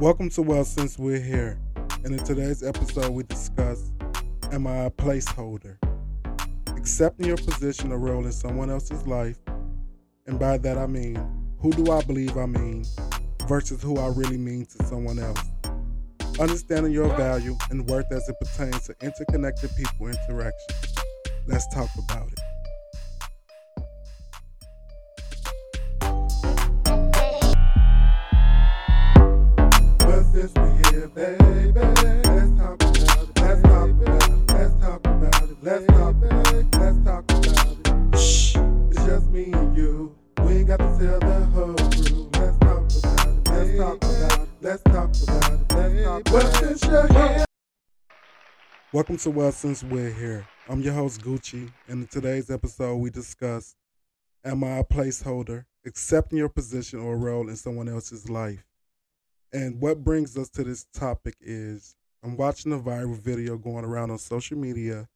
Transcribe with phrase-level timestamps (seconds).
[0.00, 1.60] Welcome to Well Since We're Here.
[2.04, 3.92] And in today's episode, we discuss
[4.50, 5.76] Am I a placeholder?
[6.74, 9.38] Accepting your position or role in someone else's life.
[10.26, 11.22] And by that I mean,
[11.58, 12.86] who do I believe I mean
[13.46, 15.44] versus who I really mean to someone else.
[16.40, 20.76] Understanding your value and worth as it pertains to interconnected people interaction.
[21.46, 22.40] Let's talk about it.
[48.92, 50.46] Welcome to Well Since We're Here.
[50.70, 53.76] I'm your host Gucci, and in today's episode we discuss
[54.42, 55.66] Am I a placeholder?
[55.84, 58.69] Accepting your position or role in someone else's life.
[59.52, 64.10] And what brings us to this topic is I'm watching a viral video going around
[64.10, 65.08] on social media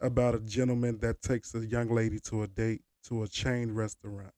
[0.00, 4.32] about a gentleman that takes a young lady to a date to a chain restaurant.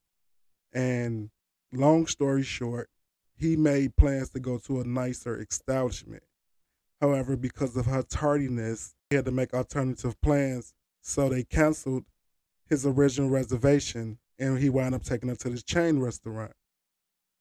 [0.73, 1.31] And
[1.73, 2.89] long story short,
[3.37, 6.23] he made plans to go to a nicer establishment.
[7.01, 12.05] However, because of her tardiness, he had to make alternative plans, so they canceled
[12.69, 16.53] his original reservation and he wound up taking her to this chain restaurant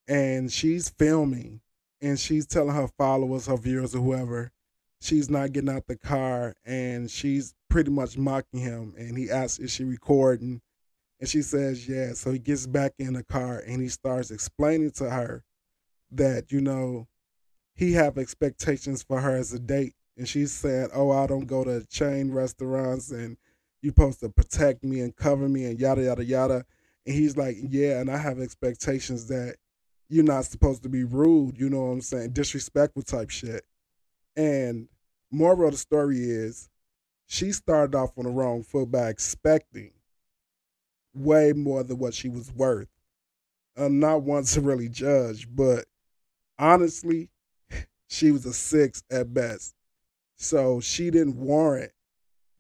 [0.10, 1.62] and she's filming
[2.02, 4.52] and she's telling her followers, her viewers, or whoever,
[5.00, 8.96] she's not getting out the car and she's pretty much mocking him.
[8.98, 10.62] And he asks, Is she recording?
[11.20, 12.14] And she says, Yeah.
[12.14, 15.44] So he gets back in the car and he starts explaining to her
[16.12, 17.08] that, you know,
[17.76, 19.94] he have expectations for her as a date.
[20.18, 23.38] And she's saying, Oh, I don't go to chain restaurants and
[23.84, 26.66] you're supposed to protect me and cover me and yada yada yada.
[27.06, 29.58] And he's like, Yeah, and I have expectations that
[30.10, 32.32] you're not supposed to be rude, you know what I'm saying?
[32.32, 33.64] Disrespectful type shit.
[34.36, 34.88] And
[35.32, 36.70] moral of the story is
[37.28, 39.92] she started off on the wrong foot by expecting
[41.14, 42.88] way more than what she was worth.
[43.78, 45.86] I'm not one to really judge, but
[46.58, 47.30] honestly,
[48.08, 49.76] she was a six at best.
[50.38, 51.92] So she didn't warrant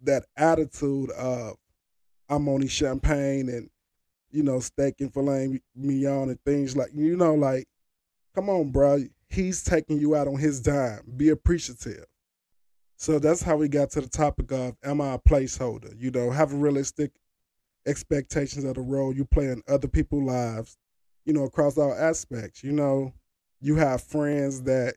[0.01, 1.55] that attitude of
[2.29, 3.69] I'm only champagne and
[4.31, 7.67] you know, steak and filet mignon and things like, you know, like,
[8.35, 9.03] come on, bro.
[9.29, 11.01] He's taking you out on his dime.
[11.15, 12.05] Be appreciative.
[12.95, 15.93] So that's how we got to the topic of am I a placeholder?
[15.97, 17.11] You know, having realistic
[17.85, 20.77] expectations of the role you play in other people's lives,
[21.25, 22.63] you know, across all aspects.
[22.63, 23.13] You know,
[23.61, 24.95] you have friends that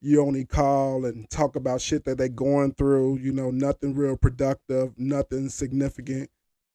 [0.00, 4.16] you only call and talk about shit that they're going through, you know, nothing real
[4.16, 6.30] productive, nothing significant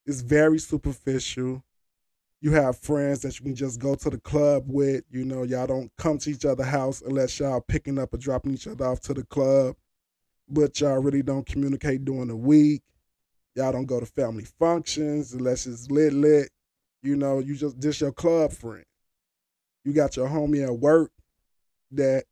[0.05, 1.63] it's very superficial.
[2.41, 5.03] You have friends that you can just go to the club with.
[5.09, 8.53] You know, y'all don't come to each other's house unless y'all picking up or dropping
[8.53, 9.75] each other off to the club.
[10.49, 12.83] But y'all really don't communicate during the week.
[13.55, 16.49] Y'all don't go to family functions unless it's lit lit.
[17.01, 18.83] You know, you just this your club friend.
[19.85, 21.11] You got your homie at work
[21.91, 22.25] that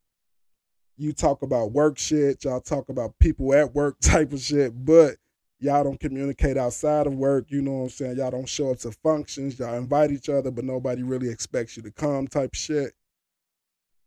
[0.98, 2.44] you talk about work shit.
[2.44, 4.74] Y'all talk about people at work type of shit.
[4.86, 5.16] But
[5.62, 8.18] y'all don't communicate outside of work, you know what I'm saying?
[8.18, 11.84] Y'all don't show up to functions, y'all invite each other, but nobody really expects you
[11.84, 12.94] to come type shit.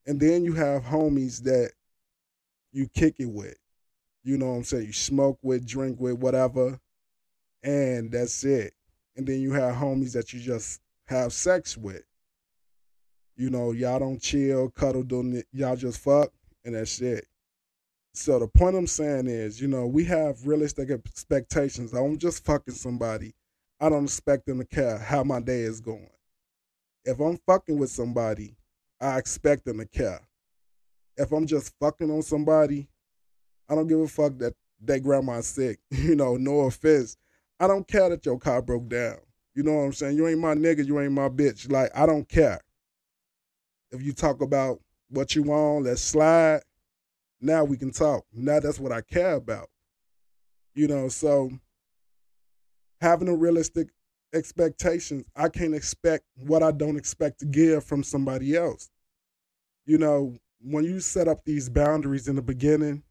[0.07, 1.71] And then you have homies that
[2.73, 3.57] you kick it with.
[4.25, 4.87] You know what I'm saying?
[4.87, 6.79] You smoke with, drink with, whatever.
[7.63, 8.75] And that's it.
[9.17, 12.03] And then you have homies that you just have sex with.
[13.37, 15.47] You know, y'all don't chill, cuddle, doing it.
[15.53, 16.33] Y'all just fuck,
[16.65, 17.27] and that's it.
[18.17, 21.93] So the point I'm saying is, you know, we have realistic expectations.
[21.93, 23.35] I'm just fucking somebody.
[23.81, 26.09] I don't expect them to care how my day is going.
[27.05, 28.57] If I'm fucking with somebody,
[29.01, 30.21] I expect them to care.
[31.17, 32.89] If I'm just fucking on somebody,
[33.69, 35.81] I don't give a fuck that their grandma's sick.
[35.91, 37.17] You know, no offense.
[37.59, 39.17] I don't care that your car broke down.
[39.57, 40.17] You know what I'm saying?
[40.17, 41.71] You ain't my nigga, you ain't my bitch.
[41.71, 42.61] Like, I don't care.
[43.91, 44.79] If you talk about
[45.11, 46.63] what you want, let's slide
[47.45, 48.25] now we can talk.
[48.33, 49.69] Now that's what I care about.
[50.75, 51.51] You know, so
[53.01, 53.89] having a realistic
[54.35, 58.91] expectations, I can't expect what I don't expect to give from somebody else.
[59.87, 63.03] You know, when you set up these boundaries in the beginning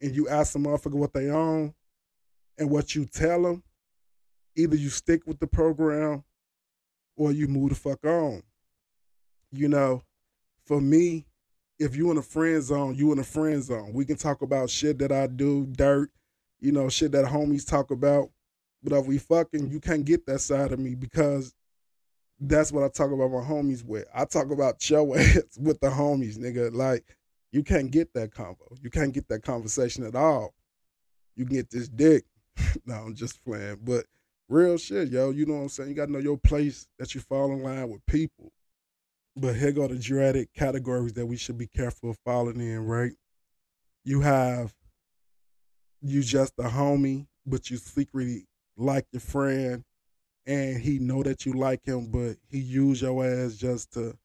[0.00, 1.74] and you ask a motherfucker what they own
[2.58, 3.62] and what you tell them,
[4.56, 6.22] either you stick with the program
[7.16, 8.42] or you move the fuck on.
[9.50, 10.02] You know,
[10.66, 11.27] for me,
[11.78, 13.92] if you in a friend zone, you in a friend zone.
[13.92, 16.10] We can talk about shit that I do, dirt,
[16.60, 18.30] you know, shit that homies talk about.
[18.82, 21.54] But if we fucking, you can't get that side of me because
[22.40, 24.06] that's what I talk about my homies with.
[24.14, 26.72] I talk about your ass with the homies, nigga.
[26.72, 27.16] Like,
[27.52, 28.76] you can't get that convo.
[28.82, 30.54] You can't get that conversation at all.
[31.36, 32.24] You can get this dick.
[32.86, 33.78] no, I'm just playing.
[33.82, 34.06] But
[34.48, 35.30] real shit, yo.
[35.30, 35.88] You know what I'm saying?
[35.88, 38.52] You gotta know your place that you fall in line with people.
[39.36, 43.12] But here go the dreaded categories that we should be careful of falling in, right?
[44.04, 44.74] You have
[46.00, 48.46] you just a homie, but you secretly
[48.76, 49.84] like your friend
[50.46, 54.16] and he know that you like him, but he use your ass just to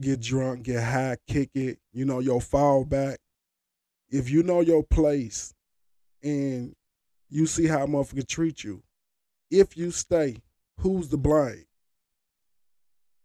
[0.00, 3.18] get drunk, get high, kick it, you know, your fall back.
[4.10, 5.54] If you know your place
[6.22, 6.74] and
[7.28, 8.82] you see how a motherfucker treat you,
[9.50, 10.42] if you stay,
[10.80, 11.64] who's the blame?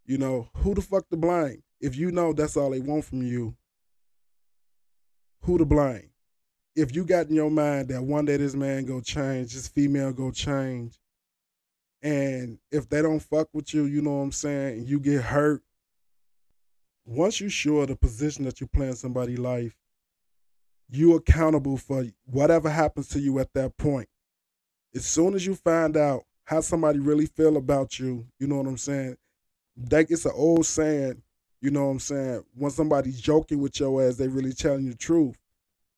[0.04, 1.62] You know, who the fuck to blame?
[1.80, 3.56] If you know that's all they want from you,
[5.42, 6.10] who to blame?
[6.76, 10.12] If you got in your mind that one day this man go change, this female
[10.12, 10.98] go change,
[12.02, 15.62] and if they don't fuck with you, you know what I'm saying, you get hurt,
[17.04, 19.76] once you sure the position that you play in somebody's life,
[20.88, 24.08] you accountable for whatever happens to you at that point.
[24.94, 28.66] As soon as you find out how somebody really feel about you, you know what
[28.66, 29.16] I'm saying?
[29.76, 31.22] That it's an old saying,
[31.60, 32.44] you know what I'm saying?
[32.54, 35.36] When somebody's joking with your ass, they really telling you the truth.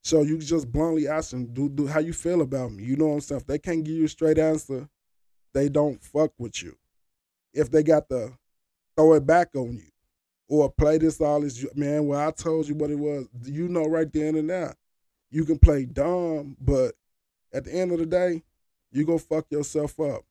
[0.02, 2.82] So you just bluntly ask them, do, do how you feel about me?
[2.82, 3.40] You know what I'm saying?
[3.42, 4.88] If they can't give you a straight answer,
[5.54, 6.76] they don't fuck with you.
[7.54, 8.32] If they got to
[8.96, 9.90] throw it back on you
[10.48, 13.28] or play this all this, man, well, I told you what it was.
[13.44, 14.74] You know right then and there.
[15.30, 16.94] You can play dumb, but
[17.52, 18.42] at the end of the day,
[18.90, 20.24] you go fuck yourself up.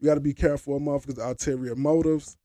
[0.00, 2.36] You got to be careful of motherfuckers' ulterior motives.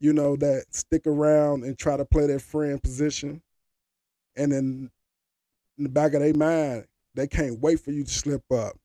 [0.00, 3.42] You know, that stick around and try to play that friend position.
[4.36, 4.90] And then
[5.78, 8.76] in the back of their mind, they can't wait for you to slip up.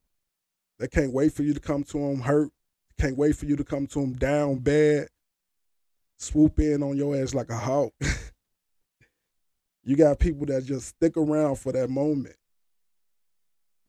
[0.78, 2.52] They can't wait for you to come to them hurt.
[3.00, 5.08] Can't wait for you to come to them down bad.
[6.18, 7.94] Swoop in on your ass like a hawk.
[9.84, 12.36] you got people that just stick around for that moment.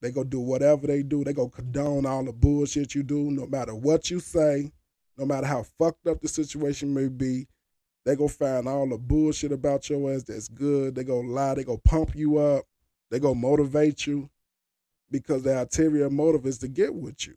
[0.01, 1.25] They go do whatever they do.
[1.25, 4.73] They go condone all the bullshit you do, no matter what you say,
[5.19, 7.47] no matter how fucked up the situation may be.
[8.07, 10.95] They go find all the bullshit about your ass that's good.
[10.95, 11.55] They go lie.
[11.55, 12.65] They go pump you up.
[13.11, 14.31] They go motivate you
[15.11, 17.35] because the ulterior motive is to get with you.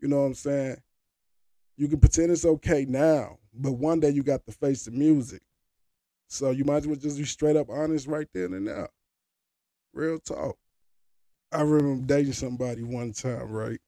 [0.00, 0.76] You know what I'm saying?
[1.76, 5.42] You can pretend it's okay now, but one day you got to face the music.
[6.28, 8.88] So you might as well just be straight up honest right then and now.
[9.92, 10.56] Real talk.
[11.52, 13.80] I remember dating somebody one time, right?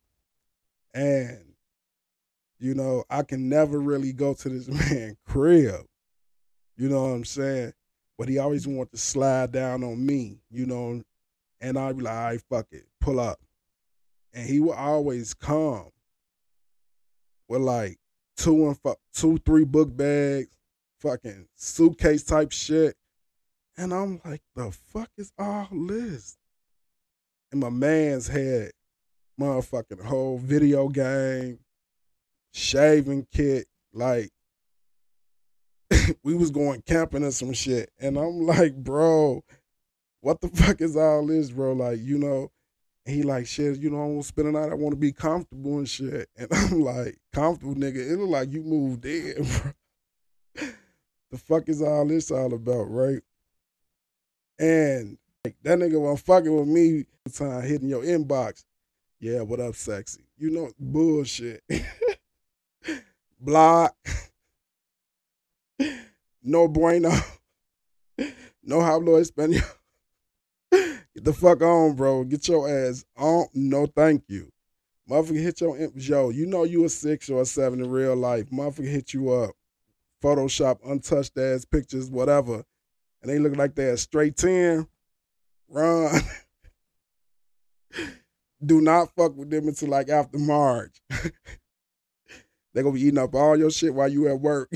[0.93, 1.39] And,
[2.59, 5.87] you know, I can never really go to this man crib.
[6.77, 7.73] You know what I'm saying?
[8.19, 11.03] But he always wanted to slide down on me, you know,
[11.61, 13.41] and I'd be like, all right, fuck it, pull up.
[14.33, 15.91] And he would always come
[17.49, 17.99] with like
[18.37, 20.57] two and fu- two, three book bags,
[21.01, 22.97] fucking suitcase type shit.
[23.77, 26.37] And I'm like, the fuck is all this?
[27.55, 28.73] And my man's had
[29.41, 31.61] motherfucking whole video game,
[32.53, 34.31] shaving kit, like
[36.25, 37.91] we was going camping or some shit.
[38.01, 39.45] And I'm like, bro,
[40.21, 41.75] what the fuck is all this, bro?
[41.75, 42.51] Like, you know,
[43.05, 44.73] he like, shit, you know, I want to spend the night.
[44.73, 46.29] I want to be comfortable and shit.
[46.37, 47.99] And I'm like, comfortable, nigga.
[47.99, 50.69] It look like you moved in, bro.
[51.31, 53.23] the fuck is all this all about, right?
[54.59, 58.65] And like, that nigga was fucking with me time hitting your inbox.
[59.21, 60.25] Yeah, what up, sexy?
[60.39, 61.63] You know, bullshit.
[63.41, 63.95] Block.
[66.43, 67.11] no bueno.
[68.63, 69.71] no hablo español.
[70.71, 72.25] Get the fuck on, bro.
[72.25, 73.45] Get your ass on.
[73.53, 74.51] No, thank you.
[75.11, 75.93] Motherfucker hit your imp.
[75.97, 78.49] Yo, you know you a six or a seven in real life.
[78.51, 79.51] Motherfucker hit you up.
[80.23, 82.65] Photoshop, untouched ass pictures, whatever.
[83.21, 84.89] And they look like they're straight 10.
[85.75, 86.21] Run!
[88.65, 91.01] do not fuck with them until like after March.
[92.73, 94.71] They're gonna be eating up all your shit while you at work.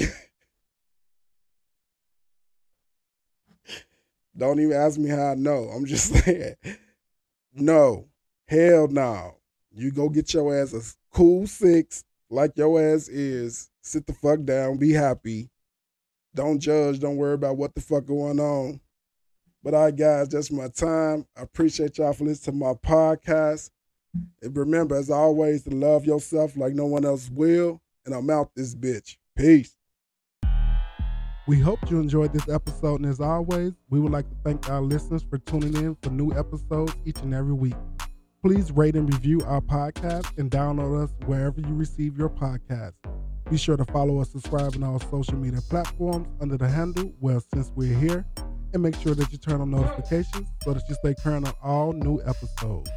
[4.37, 5.69] Don't even ask me how I know.
[5.73, 6.57] I'm just saying.
[7.55, 8.09] No.
[8.49, 9.37] Hell no.
[9.71, 10.83] You go get your ass a
[11.14, 13.71] cool six, like your ass is.
[13.83, 14.78] Sit the fuck down.
[14.78, 15.49] Be happy.
[16.35, 16.99] Don't judge.
[16.99, 18.81] Don't worry about what the fuck going on.
[19.62, 21.27] But all right, guys, that's my time.
[21.37, 23.71] I appreciate y'all for listening to my podcast.
[24.43, 27.81] And remember, as always, to love yourself like no one else will.
[28.07, 29.17] And I'm out this bitch.
[29.37, 29.75] Peace.
[31.47, 34.83] We hope you enjoyed this episode, and as always, we would like to thank our
[34.83, 37.75] listeners for tuning in for new episodes each and every week.
[38.45, 42.93] Please rate and review our podcast and download us wherever you receive your podcast.
[43.50, 47.41] Be sure to follow us, subscribe on our social media platforms under the handle Well
[47.41, 48.27] Since We're Here,
[48.73, 51.93] and make sure that you turn on notifications so that you stay current on all
[51.93, 52.91] new episodes.